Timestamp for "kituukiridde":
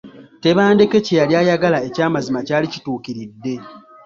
2.73-3.53